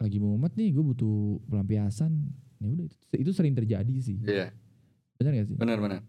[0.00, 2.12] lagi mumet nih, gue butuh pelampiasan.
[2.56, 4.16] Ya udah itu, itu sering terjadi sih.
[4.24, 4.48] iya
[5.20, 5.56] Benar gak sih?
[5.56, 6.00] benar benar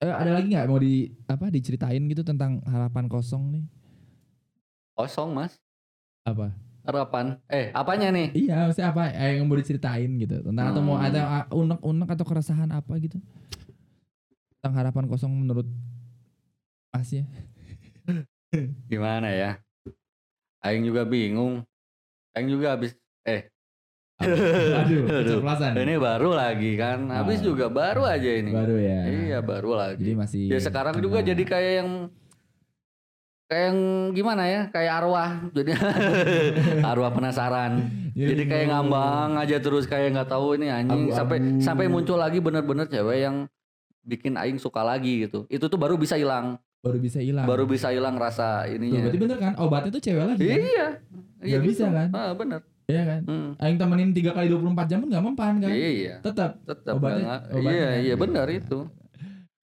[0.00, 3.64] Eh, ada lagi nggak mau di apa diceritain gitu tentang harapan kosong nih?
[4.96, 5.60] kosong mas
[6.24, 6.56] Apa?
[6.80, 10.96] harapan eh apanya nih Iya, maksudnya apa eh, yang mau diceritain gitu tentang atau mau
[10.96, 11.04] Hmm.
[11.04, 13.20] ada ah, unek-unek atau keresahan apa gitu
[14.56, 15.68] tentang harapan kosong menurut
[16.90, 17.24] Mas ya?
[18.88, 19.60] Gimana ya?
[20.60, 21.62] Aing juga bingung.
[22.32, 23.50] Aing juga habis eh
[24.20, 24.36] Aduh,
[25.40, 25.40] Aduh,
[25.80, 27.08] ini baru lagi kan.
[27.08, 27.44] Habis Ah.
[27.44, 28.52] juga baru aja ini.
[28.52, 28.98] baru ya.
[29.08, 30.04] Iya, baru lagi.
[30.04, 31.28] Jadi masih Ya sekarang juga kena.
[31.32, 31.90] jadi kayak yang
[33.48, 33.78] kayak yang
[34.12, 34.60] gimana ya?
[34.68, 35.30] Kayak arwah.
[35.50, 35.70] Jadi
[36.90, 37.72] arwah penasaran.
[38.20, 41.16] Jadi kayak ngambang aja terus kayak nggak tahu ini anjing Abu-abu.
[41.16, 43.48] sampai sampai muncul lagi bener-bener cewek yang
[44.04, 45.48] bikin aing suka lagi gitu.
[45.48, 47.44] Itu tuh baru bisa hilang, baru bisa hilang.
[47.44, 49.00] baru bisa hilang rasa Tuh, ininya.
[49.04, 49.52] berarti bener kan?
[49.56, 50.40] Obatnya tuh cewek lagi.
[50.42, 50.58] kan?
[50.58, 50.88] Iya.
[51.40, 52.08] Iya Nggak bisa kan?
[52.10, 52.60] Ah, bener.
[52.86, 53.20] Iya kan?
[53.22, 53.50] Hmm.
[53.56, 55.70] Aing temenin 3 kali 24 jam pun gak mempan kan?
[55.70, 56.14] Iya.
[56.20, 56.50] Tetap.
[56.64, 58.00] Tetap Obatnya- obatnya Iya, kan?
[58.02, 58.78] iya benar itu.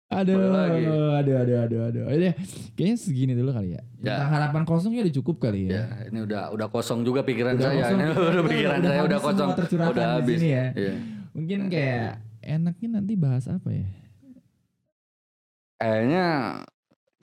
[0.07, 0.87] Aduh, lagi.
[0.87, 2.03] aduh, aduh, aduh, aduh.
[2.07, 2.29] Ini
[2.73, 3.83] kayaknya segini dulu kali ya.
[3.99, 4.15] Ya.
[4.15, 5.85] Tentang harapan kosongnya udah cukup kali Ya, ya.
[6.07, 7.83] ini udah udah kosong juga pikiran Udah saya.
[7.83, 9.49] kosong, Ini udah pikiran udah saya udah kosong.
[9.91, 10.39] Udah habis.
[10.39, 10.65] ya.
[10.71, 10.95] Iya.
[11.35, 13.89] Mungkin kayak enaknya nanti bahas apa ya?
[15.77, 16.25] Kayaknya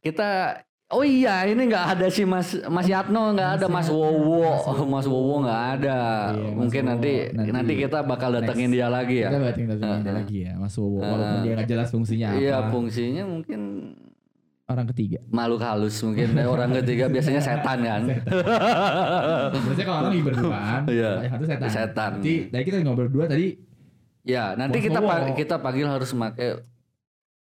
[0.04, 0.60] kita
[0.94, 4.46] Oh iya, ini nggak ada si Mas Mas Yatno, nggak ada Mas Wowo,
[4.86, 5.42] Mas Wowo.
[5.42, 5.98] Nggak ada.
[6.30, 6.92] Iya, Mungkin Wowo.
[6.94, 8.78] nanti, Nanti nanti kita bakal datengin next.
[8.78, 9.30] dia lagi ya.
[9.34, 10.14] Kita kita Ah, ada ah.
[10.14, 11.02] lagi ya, Mas Wowo.
[11.02, 12.38] Ah, Walaupun dia nggak jelas fungsinya apa.
[12.38, 13.62] Iya, fungsinya mungkin
[14.64, 15.18] Orang ketiga.
[15.28, 18.02] makhluk halus mungkin orang ketiga biasanya setan kan.
[19.50, 21.12] Biasanya kalau orang berduaan, Iya.
[21.20, 21.70] yang satu setan.
[21.70, 22.12] Setan.
[22.20, 23.48] Jadi tadi kita ngobrol berdua tadi
[24.22, 26.38] ya, nanti Mas kita pa- kita panggil harus make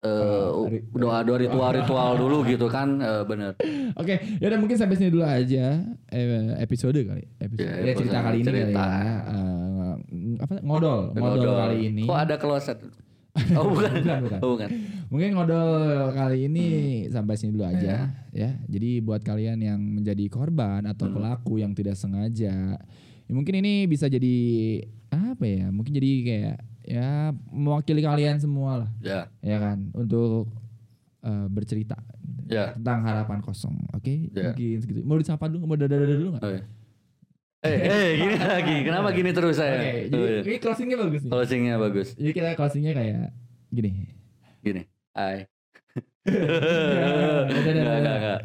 [0.02, 0.48] eh,
[0.92, 3.54] doa-doa ritual-ritual dulu gitu kan, eh, bener.
[3.94, 7.24] Oke, ya udah mungkin sampai sini dulu aja eh, episode kali.
[7.38, 8.82] Episode Ya, ya, cerita kali ini kali cerita.
[8.82, 9.16] ya.
[9.30, 9.94] Eh,
[10.42, 12.04] apa ngodol, ngodol, kali ini.
[12.04, 12.80] Kok ada kloset?
[13.56, 13.92] Oh bukan.
[13.96, 14.40] bukan, bukan.
[14.44, 14.70] Oh, bukan.
[15.08, 15.72] Mungkin ngodol
[16.12, 16.66] kali ini
[17.08, 18.00] sampai sini dulu aja Iya.
[18.36, 18.50] ya.
[18.68, 21.16] Jadi buat kalian yang menjadi korban atau Hmm.
[21.16, 24.36] pelaku yang tidak sengaja, ya mungkin ini bisa jadi
[25.08, 25.72] apa ya?
[25.72, 30.50] Mungkin jadi kayak ya mewakili kalian semua lah, Ya, ya kan, untuk
[31.22, 31.96] eh, bercerita
[32.46, 32.74] ya.
[32.74, 33.78] tentang harapan kosong.
[33.92, 34.52] Oke, Ya.
[34.52, 35.00] mungkin segitu.
[35.02, 36.44] Mau disapa dulu, mau dadah dulu nggak?
[36.44, 36.64] Oh, iya.
[37.62, 38.76] Eh, eh, gini lagi.
[38.82, 39.78] Kenapa gini terus saya?
[39.78, 40.42] Oke, Oh, jadi iya.
[40.44, 41.30] ini closingnya bagus nih.
[41.30, 42.08] Closingnya bagus.
[42.18, 43.30] Jadi kita closingnya kayak
[43.70, 43.92] gini.
[44.66, 44.82] Gini.
[45.14, 45.46] Hai.
[46.26, 48.38] Dadah, dadah,